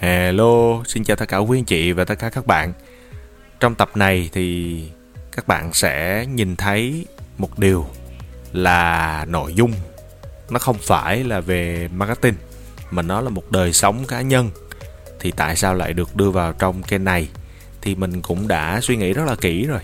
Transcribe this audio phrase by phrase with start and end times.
[0.00, 2.72] Hello, xin chào tất cả quý anh chị và tất cả các bạn.
[3.60, 4.82] Trong tập này thì
[5.32, 7.06] các bạn sẽ nhìn thấy
[7.38, 7.86] một điều
[8.52, 9.72] là nội dung
[10.50, 12.34] nó không phải là về marketing
[12.90, 14.50] mà nó là một đời sống cá nhân.
[15.20, 17.28] Thì tại sao lại được đưa vào trong kênh này?
[17.80, 19.80] Thì mình cũng đã suy nghĩ rất là kỹ rồi.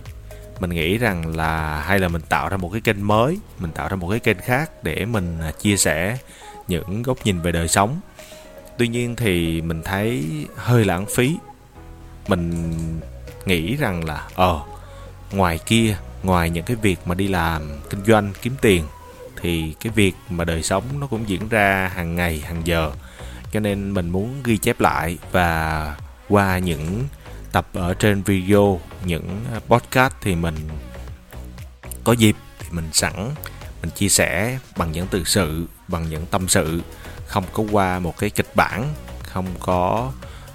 [0.61, 3.89] Mình nghĩ rằng là hay là mình tạo ra một cái kênh mới, mình tạo
[3.89, 6.18] ra một cái kênh khác để mình à, chia sẻ
[6.68, 8.00] những góc nhìn về đời sống
[8.79, 10.25] tuy nhiên thì mình thấy
[10.57, 11.37] hơi lãng phí.
[12.29, 12.73] Mình
[13.47, 14.61] nghĩ rằng là ờ
[15.33, 18.85] ngoài kia, ngoài những cái việc mà đi làm kinh doanh, kiếm tiền,
[19.41, 22.93] thì cái việc mà đời sống nó cũng diễn ra hàng ngày, hàng giờ.
[23.53, 25.97] Cho nên mình muốn ghi chép lại và
[26.29, 27.05] qua những
[27.53, 30.57] tập ở trên video, những podcast thì mình
[32.05, 33.31] có dịp thì mình sẵn,
[33.83, 36.81] mình chia sẻ bằng những từ sự, bằng những tâm sự
[37.27, 38.89] không có qua một cái kịch bản
[39.22, 40.12] không có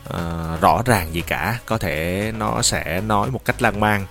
[0.09, 1.59] uh, rõ ràng gì cả.
[1.65, 4.05] Có thể nó sẽ nói một cách lan man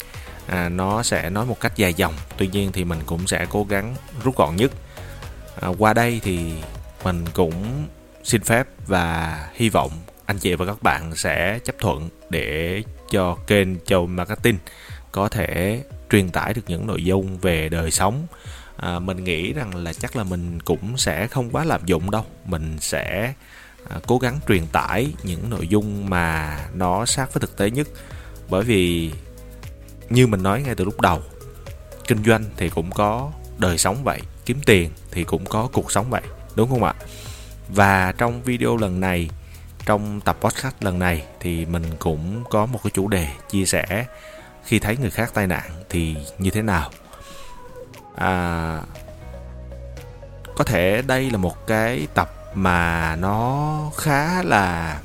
[0.46, 2.14] à, nó sẽ nói một cách dài dòng.
[2.36, 4.72] Tuy nhiên thì mình cũng sẽ cố gắng rút gọn nhất.
[5.60, 6.52] À, qua đây thì
[7.04, 7.86] mình cũng
[8.24, 9.90] xin phép và hy vọng
[10.26, 14.58] anh chị và các bạn sẽ chấp thuận để cho kênh Châu Marketing
[15.12, 18.26] có thể truyền tải được những nội dung về đời sống
[18.78, 22.24] à, mình nghĩ rằng là chắc là mình cũng sẽ không quá lạm dụng đâu.
[22.44, 23.34] Mình sẽ
[23.88, 27.88] à, cố gắng truyền tải những nội dung mà nó sát với thực tế nhất.
[28.48, 29.12] Bởi vì
[30.10, 31.22] như mình nói ngay từ lúc đầu
[32.06, 36.10] kinh doanh thì cũng có đời sống vậy kiếm tiền thì cũng có cuộc sống
[36.10, 36.22] vậy
[36.56, 36.94] đúng không ạ?
[37.68, 39.30] Và trong video lần này
[39.86, 44.06] trong tập podcast lần này thì mình cũng có một cái chủ đề chia sẻ.
[44.64, 46.90] Khi thấy người khác tai nạn thì như thế nào?
[48.18, 48.80] À,
[50.56, 54.98] có thể đây là một cái tập mà nó khá là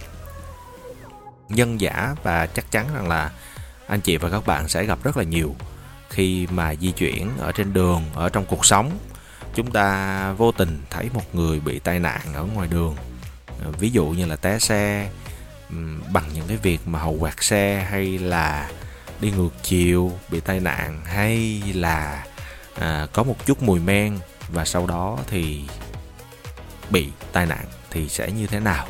[1.49, 3.31] nhân giả và chắc chắn rằng là
[3.87, 5.55] anh chị và các bạn sẽ gặp rất là nhiều
[6.09, 8.91] khi mà di chuyển ở trên đường ở trong cuộc sống.
[9.55, 12.95] Chúng ta vô tình thấy một người bị tai nạn ở ngoài đường.
[13.47, 15.09] À, ví dụ như là té xe
[16.11, 18.69] bằng những cái việc mà hậu quạt xe hay là
[19.19, 22.25] đi ngược chiều bị tai nạn hay là
[22.79, 24.19] à, có một chút mùi men
[24.49, 25.61] và sau đó thì
[26.89, 28.87] bị tai nạn thì sẽ như thế nào?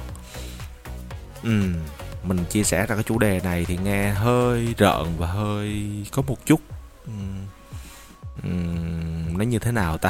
[1.47, 1.75] Uhm,
[2.23, 6.21] mình chia sẻ ra cái chủ đề này thì nghe hơi rợn và hơi có
[6.21, 6.61] một chút
[8.43, 10.09] um, nó như thế nào ta?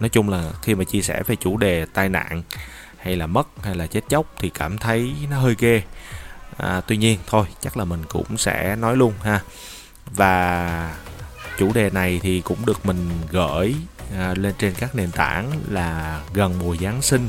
[0.00, 2.42] Nói chung là khi mà chia sẻ về chủ đề tai nạn
[2.98, 5.82] hay là mất hay là chết chóc thì cảm thấy nó hơi ghê.
[6.56, 9.40] À, tuy nhiên thôi chắc là mình cũng sẽ nói luôn ha.
[10.06, 10.96] Và
[11.58, 13.74] chủ đề này thì cũng được mình gửi
[14.18, 17.28] à, lên trên các nền tảng là gần mùa Giáng sinh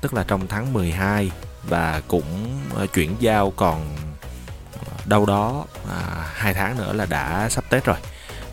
[0.00, 1.30] tức là trong tháng 12
[1.68, 3.96] và cũng à, chuyển giao còn
[5.06, 7.96] đâu đó à, hai tháng nữa là đã sắp Tết rồi.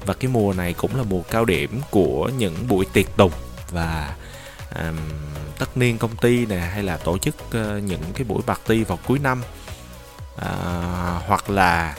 [0.06, 3.32] Và cái mùa này cũng là mùa cao điểm của những buổi tiệc tùng
[3.72, 4.16] và
[4.70, 4.92] à,
[5.60, 9.00] tất niên công ty này hay là tổ chức à, những cái buổi party vào
[9.08, 9.42] cuối năm.
[10.38, 10.52] À,
[11.28, 11.96] hoặc là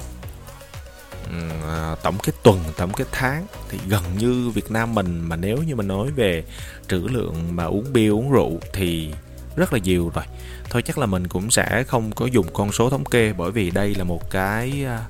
[1.31, 5.37] Ừ, à, tổng kết tuần tổng kết tháng thì gần như Việt Nam mình mà
[5.37, 6.45] nếu như mình nói về
[6.89, 9.13] trữ lượng mà uống bia uống rượu thì
[9.57, 10.25] rất là nhiều rồi.
[10.71, 13.71] Thôi chắc là mình cũng sẽ không có dùng con số thống kê bởi vì
[13.71, 15.05] đây là một cái à,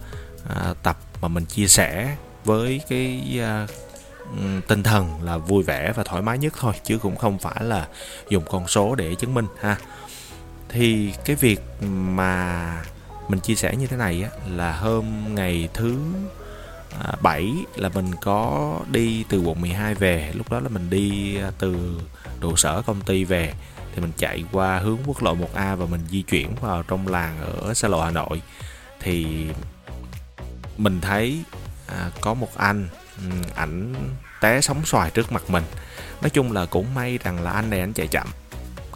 [0.48, 3.66] à tập mà mình chia sẻ với cái à,
[4.36, 7.64] ừ, tinh thần là vui vẻ và thoải mái nhất thôi chứ cũng không phải
[7.64, 7.88] là
[8.28, 9.76] dùng con số để chứng minh ha.
[10.68, 12.82] Thì cái việc mà
[13.28, 15.98] mình chia sẻ như thế này á là hôm ngày thứ
[17.04, 20.32] à, 7 là mình có đi từ quận 12 về.
[20.34, 22.00] Lúc đó là mình đi à, từ
[22.40, 23.54] trụ sở công ty về.
[23.94, 27.40] Thì mình chạy qua hướng quốc lộ 1A và mình di chuyển vào trong làng
[27.40, 28.42] ở xa lộ Hà Nội.
[29.00, 29.46] Thì
[30.76, 31.42] mình thấy
[31.86, 32.88] à, có một anh
[33.54, 33.94] ảnh
[34.40, 35.64] té sóng xoài trước mặt mình.
[36.22, 38.26] Nói chung là cũng may rằng là anh này anh chạy chậm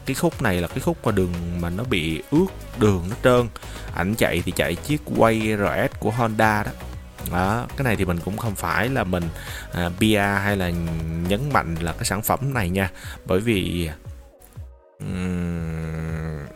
[0.09, 2.47] cái khúc này là cái khúc mà đường mà nó bị ướt
[2.79, 3.49] đường nó trơn.
[3.95, 6.71] Ảnh chạy thì chạy chiếc quay RS của Honda đó.
[7.33, 9.25] Đó cái này thì mình cũng không phải là mình
[9.73, 10.71] à, bia hay là
[11.29, 12.91] nhấn mạnh là cái sản phẩm này nha.
[13.27, 13.91] Bởi vì
[15.01, 16.47] um,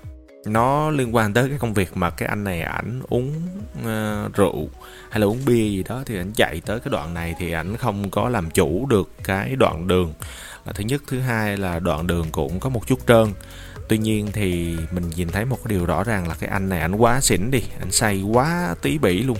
[0.46, 3.32] nó liên quan tới cái công việc mà cái anh này ảnh uống
[3.78, 4.68] uh, rượu
[5.10, 7.76] hay là uống bia gì đó thì ảnh chạy tới cái đoạn này thì ảnh
[7.76, 10.14] không có làm chủ được cái đoạn đường
[10.74, 13.32] thứ nhất, thứ hai là đoạn đường cũng có một chút trơn.
[13.88, 16.80] Tuy nhiên thì mình nhìn thấy một cái điều rõ ràng là cái anh này
[16.80, 19.38] anh quá xỉn đi anh say quá tí bỉ luôn.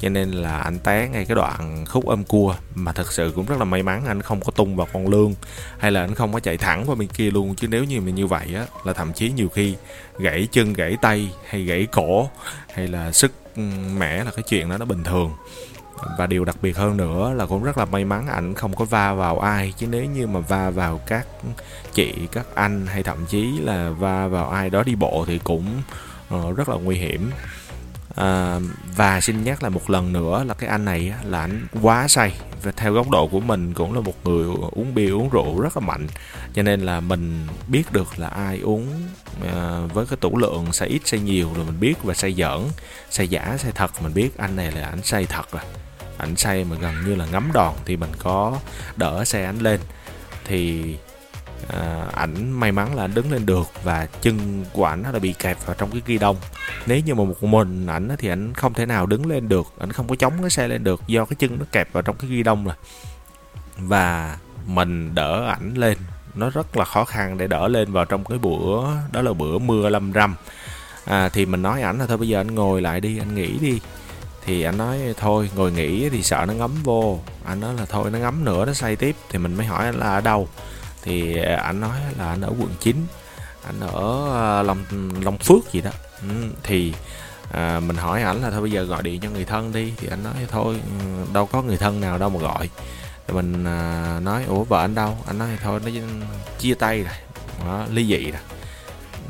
[0.00, 3.46] Cho nên là anh té ngay cái đoạn khúc âm cua mà thật sự cũng
[3.46, 5.34] rất là may mắn anh không có tung vào con lương
[5.78, 7.54] hay là anh không có chạy thẳng qua bên kia luôn.
[7.54, 9.74] Chứ nếu như mình như vậy á, là thậm chí nhiều khi
[10.18, 12.30] gãy chân, gãy tay hay gãy cổ
[12.74, 13.32] hay là sức
[13.98, 15.30] mẻ là cái chuyện đó nó bình thường
[16.18, 18.84] và điều đặc biệt hơn nữa là cũng rất là may mắn ảnh không có
[18.84, 19.74] va vào ai.
[19.76, 21.26] Chứ nếu như mà va vào các
[21.94, 25.82] chị các anh hay thậm chí là va vào ai đó đi bộ thì cũng
[26.34, 27.30] uh, rất là nguy hiểm.
[28.16, 28.60] À,
[28.96, 32.32] và xin nhắc lại một lần nữa là cái anh này là anh quá say.
[32.62, 35.76] Và theo góc độ của mình cũng là một người uống bia uống rượu rất
[35.76, 36.06] là mạnh.
[36.54, 38.86] Cho nên là mình biết được là ai uống
[39.52, 42.02] à, với cái tủ lượng say ít say nhiều rồi mình biết.
[42.02, 42.60] Và say giỡn
[43.10, 45.62] say giả say thật mình biết anh này là anh say thật rồi
[46.18, 48.58] ảnh say mà gần như là ngắm đòn thì mình có
[48.96, 49.80] đỡ xe ảnh lên.
[50.44, 50.96] Thì
[51.68, 55.66] à, ảnh may mắn là đứng lên được và chân của ảnh là bị kẹp
[55.66, 56.36] vào trong cái ghi đông.
[56.86, 59.92] Nếu như mà một mình ảnh thì ảnh không thể nào đứng lên được ảnh
[59.92, 62.30] không có chống cái xe lên được do cái chân nó kẹp vào trong cái
[62.30, 62.74] ghi đông rồi.
[63.78, 65.98] Và mình đỡ ảnh lên
[66.34, 68.82] nó rất là khó khăn để đỡ lên vào trong cái bữa
[69.12, 70.34] đó là bữa mưa lâm râm.
[71.04, 73.58] À, thì mình nói ảnh là thôi bây giờ anh ngồi lại đi anh nghỉ
[73.58, 73.80] đi
[74.46, 77.20] thì anh nói thôi ngồi nghỉ thì sợ nó ngấm vô.
[77.44, 79.16] Anh nói là thôi nó ngấm nữa nó say tiếp.
[79.30, 80.48] Thì mình mới hỏi anh là ở đâu?
[81.02, 83.06] Thì ờ, anh nói là anh ở quận 9
[83.66, 84.84] anh ở ờ, Long
[85.22, 85.90] Long Phước gì đó.
[86.22, 86.28] Ừ,
[86.62, 86.94] thì
[87.52, 89.92] à, mình hỏi ảnh là thôi bây giờ gọi điện cho người thân đi.
[89.96, 92.70] Thì anh nói thôi ừ, đâu có người thân nào đâu mà gọi.
[93.26, 95.18] Thì mình à, nói ủa vợ anh đâu?
[95.26, 96.00] Anh nói thôi nó ừ,
[96.58, 97.14] chia tay rồi
[97.66, 98.40] đó, ly dị rồi.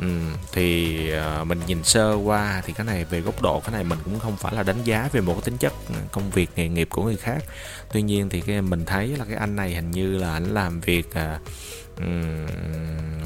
[0.05, 0.11] Ừ,
[0.53, 1.11] thì
[1.41, 4.19] uh, mình nhìn sơ qua thì cái này về góc độ cái này mình cũng
[4.19, 6.89] không phải là đánh giá về một cái tính chất ừ, công việc nghề nghiệp
[6.91, 7.45] của người khác.
[7.93, 10.81] Tuy nhiên thì cái mình thấy là cái anh này hình như là anh làm
[10.81, 11.41] việc uh,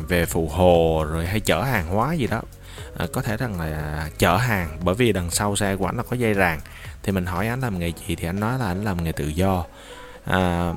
[0.09, 2.43] về phụ hồ rồi hay chở hàng hóa gì đó.
[2.99, 6.03] À, có thể rằng là chở hàng bởi vì đằng sau xe của anh là
[6.03, 6.61] có dây ràng.
[7.03, 9.29] Thì mình hỏi anh làm nghề gì thì anh nói là anh làm nghề tự
[9.29, 9.65] do.
[10.25, 10.73] À,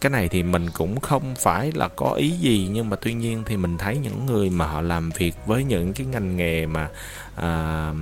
[0.00, 3.42] cái này thì mình cũng không phải là có ý gì nhưng mà tuy nhiên
[3.46, 6.88] thì mình thấy những người mà họ làm việc với những cái ngành nghề mà
[7.34, 7.92] à,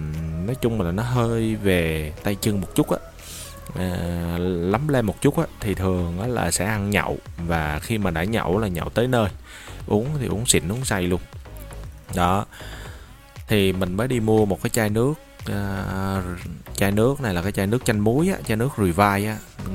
[0.46, 2.98] nói chung là nó hơi về tay chân một chút á
[3.74, 7.18] à, lắm lên một chút á thì thường á là sẽ ăn nhậu.
[7.46, 9.28] Và khi mà đã nhậu là nhậu tới nơi
[9.86, 11.20] uống thì uống xịn uống say luôn.
[12.14, 12.46] Đó
[13.48, 15.14] thì mình mới đi mua một cái chai nước
[15.50, 16.24] uh,
[16.76, 19.38] chai nước này là cái chai nước chanh muối á chai nước revive á.
[19.64, 19.72] Ừ,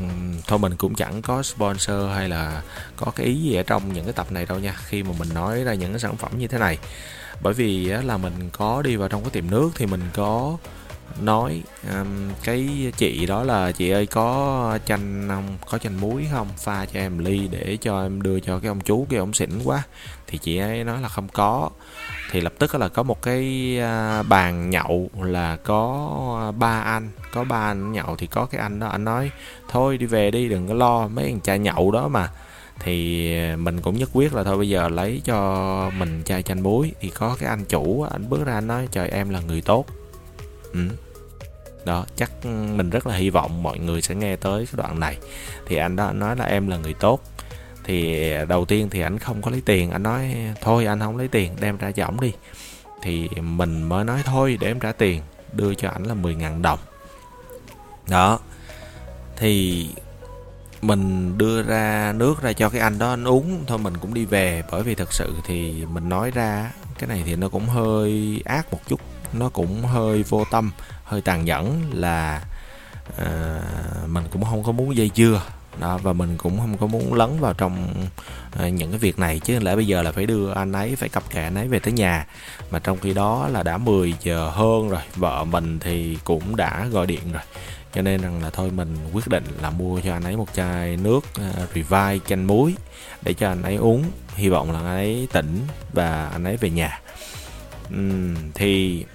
[0.52, 2.62] thôi mình cũng chẳng có sponsor hay là
[2.96, 5.30] có cái ý gì ở trong những cái tập này đâu nha, khi mà mình
[5.34, 6.78] nói ra những cái sản phẩm như thế này.
[7.42, 10.58] Bởi vì là mình có đi vào trong cái tiệm nước thì mình có
[11.22, 11.64] nói
[11.94, 12.08] um,
[12.44, 15.58] cái chị đó là chị ơi có chanh không?
[15.72, 16.48] Có chanh muối không?
[16.58, 19.50] Pha cho em ly để cho em đưa cho cái ông chú cái ông xỉn
[19.64, 19.84] quá.
[20.28, 21.70] Thì chị ấy nói là không có.
[22.32, 27.44] Thì lập tức là có một cái à, bàn nhậu là có ba anh có
[27.44, 29.32] ba anh nhậu thì có cái anh đó anh nói
[29.70, 32.30] thôi đi về đi đừng có lo mấy thằng cha nhậu đó mà.
[32.84, 36.92] Thì mình cũng nhất quyết là thôi bây giờ lấy cho mình chai chanh muối.
[37.00, 39.86] Thì có cái anh chủ anh bước ra anh nói trời em là người tốt
[40.74, 40.80] ừ.
[41.86, 45.18] đó, chắc mình rất là hy vọng mọi người sẽ nghe tới cái đoạn này.
[45.66, 47.22] Thì anh đó, anh nói là em là người tốt.
[47.84, 49.92] Thì đầu tiên thì anh không có lấy tiền.
[49.92, 52.34] Anh nói, thôi anh không lấy tiền, đem ra cho ổng đi.
[53.02, 55.22] Thì mình mới nói, thôi để em trả tiền,
[55.54, 56.80] đưa cho ảnh là 10.000 đồng.
[58.10, 58.40] Đó.
[59.38, 59.88] Thì
[60.82, 63.64] mình đưa ra nước ra cho cái anh đó, anh uống.
[63.68, 64.64] Thôi mình cũng đi về.
[64.72, 68.72] Bởi vì thật sự thì mình nói ra, cái này thì nó cũng hơi ác
[68.72, 69.00] một chút
[69.34, 70.72] nó cũng hơi vô tâm
[71.04, 72.42] hơi tàn nhẫn là
[73.18, 73.62] à,
[74.08, 75.42] mình cũng không có muốn dây dưa.
[75.80, 77.94] Đó và mình cũng không có muốn lấn vào trong
[78.60, 79.40] à, những cái việc này.
[79.40, 81.80] Chứ lẽ bây giờ là phải đưa anh ấy phải cặp kè anh ấy về
[81.80, 82.26] tới nhà.
[82.72, 86.86] Mà trong khi đó là đã 10 giờ hơn rồi vợ mình thì cũng đã
[86.92, 87.42] gọi điện rồi.
[87.94, 90.98] Cho nên rằng là thôi mình quyết định là mua cho anh ấy một chai
[90.98, 92.76] nước uh, revive chanh muối
[93.22, 94.04] để cho anh ấy uống.
[94.36, 95.60] Hy vọng là anh ấy tỉnh
[95.94, 97.00] và anh ấy về nhà.
[97.94, 99.06] Uhm, thì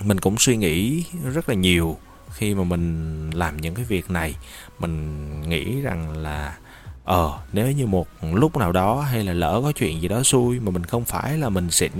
[0.00, 1.98] mình cũng suy nghĩ rất là nhiều
[2.32, 4.34] khi mà mình làm những cái việc này.
[4.78, 6.56] Mình nghĩ rằng là
[7.04, 10.60] ờ nếu như một lúc nào đó hay là lỡ có chuyện gì đó xui
[10.60, 11.92] mà mình không phải là mình xỉn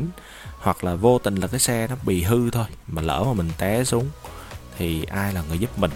[0.59, 3.51] hoặc là vô tình là cái xe nó bị hư thôi mà lỡ mà mình
[3.59, 4.07] té xuống
[4.79, 5.91] thì ai là người giúp mình?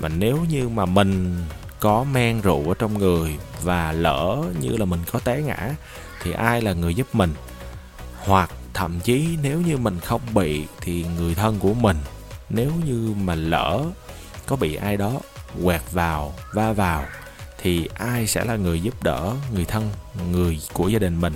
[0.00, 1.36] Mà nếu như mà mình
[1.80, 5.74] có men rượu ở trong người và lỡ như là mình có té ngã
[6.22, 7.34] thì ai là người giúp mình?
[8.18, 11.96] Hoặc thậm chí nếu như mình không bị thì người thân của mình,
[12.50, 13.84] nếu như mà lỡ
[14.46, 15.12] có bị ai đó
[15.64, 17.04] quẹt vào, va vào,
[17.58, 19.90] thì ai sẽ là người giúp đỡ người thân,
[20.30, 21.34] người của gia đình mình?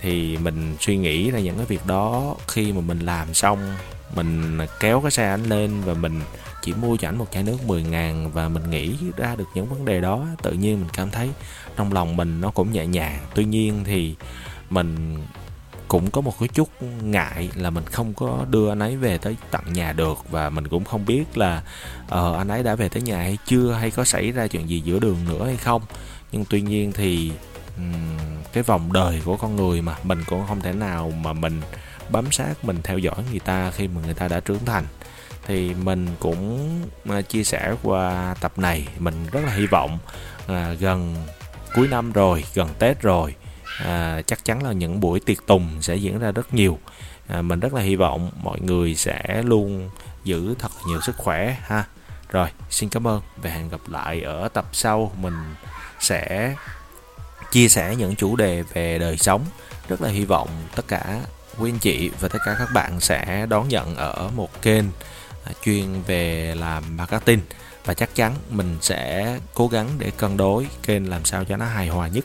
[0.00, 3.76] Thì mình suy nghĩ là những cái việc đó, khi mà mình làm xong,
[4.14, 6.20] mình kéo cái xe ảnh lên và mình
[6.62, 9.66] chỉ mua cho ảnh một chai nước 10 ngàn và mình nghĩ ra được những
[9.66, 11.30] vấn đề đó, tự nhiên mình cảm thấy
[11.76, 13.20] trong lòng mình nó cũng nhẹ nhàng.
[13.34, 14.14] Tuy nhiên thì
[14.70, 15.18] mình
[15.90, 16.68] cũng có một cái chút
[17.02, 20.68] ngại là mình không có đưa anh ấy về tới tận nhà được và mình
[20.68, 21.62] cũng không biết là
[22.04, 24.80] uh, anh ấy đã về tới nhà hay chưa hay có xảy ra chuyện gì
[24.80, 25.82] giữa đường nữa hay không.
[26.32, 27.32] Nhưng tuy nhiên thì
[27.76, 31.60] um, cái vòng đời của con người mà mình cũng không thể nào mà mình
[32.10, 34.84] bám sát mình theo dõi người ta khi mà người ta đã trưởng thành.
[35.46, 36.70] Thì mình cũng
[37.08, 39.98] ờ, chia sẻ qua tập này mình rất là hy vọng
[40.46, 41.14] à, gần
[41.74, 43.34] cuối năm rồi gần tết rồi
[43.78, 46.78] à, chắc chắn là những buổi tiệc tùng sẽ diễn ra rất nhiều.
[47.28, 49.90] À, mình rất là hy vọng mọi người sẽ luôn
[50.24, 51.84] giữ thật nhiều sức khỏe ha.
[52.30, 55.12] Rồi xin cảm ơn và hẹn gặp lại ở tập sau.
[55.16, 55.54] Mình
[56.00, 56.54] sẽ
[57.52, 59.44] chia sẻ những chủ đề về đời sống.
[59.88, 61.20] Rất là hy vọng tất cả
[61.58, 64.84] quý anh chị và tất cả các bạn sẽ đón nhận ở một kênh
[65.44, 67.40] à, chuyên về làm marketing.
[67.84, 71.64] Và chắc chắn mình sẽ cố gắng để cân đối kênh làm sao cho nó
[71.64, 72.24] hài hòa nhất.